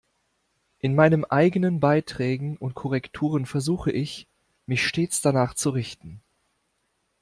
In 0.79 0.95
meinen 0.95 1.25
eigenen 1.25 1.79
Beiträgen 1.79 2.57
und 2.57 2.73
Korrekturen 2.73 3.45
versuche 3.45 3.91
ich, 3.91 4.27
mich 4.65 4.83
stets 4.87 5.21
danach 5.21 5.53
zu 5.53 5.69
richten. 5.69 6.23